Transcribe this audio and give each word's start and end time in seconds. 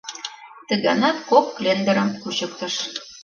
Ты 0.67 0.73
ганат 0.85 1.17
кок 1.29 1.45
клендырым 1.57 2.09
кучыктыш. 2.21 2.75